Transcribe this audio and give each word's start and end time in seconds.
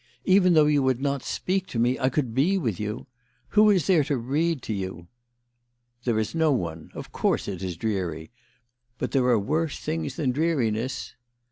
Even 0.25 0.55
though 0.55 0.65
you 0.65 0.81
would 0.81 0.99
not 0.99 1.21
speak 1.21 1.67
to 1.67 1.77
me 1.77 1.99
I 1.99 2.09
could 2.09 2.33
be 2.33 2.57
with 2.57 2.79
you. 2.79 3.05
Who 3.49 3.69
is 3.69 3.85
there 3.85 4.03
to 4.05 4.17
read 4.17 4.63
to 4.63 4.73
you? 4.73 5.05
""There 6.05 6.17
is 6.17 6.33
no 6.33 6.51
one. 6.51 6.89
Of 6.95 7.11
course 7.11 7.47
it 7.47 7.61
is 7.61 7.77
dreary. 7.77 8.31
But 8.97 9.11
there 9.11 9.25
are 9.25 9.37
worse 9.37 9.77
things 9.79 10.15
than 10.15 10.31
dreariness." 10.31 11.13